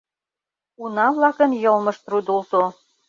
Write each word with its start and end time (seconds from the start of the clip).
Уна-влакын 0.83 1.51
йылмышт 1.63 2.03
рудылто. 2.11 2.63